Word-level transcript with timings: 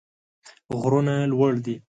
غرونه 0.79 1.15
لوړ 1.31 1.53
دي. 1.65 1.75